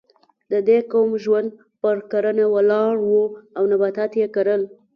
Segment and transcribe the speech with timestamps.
[0.51, 1.49] د دې قوم ژوند
[1.81, 3.09] پر کرنه ولاړ و
[3.57, 4.61] او نباتات یې کرل.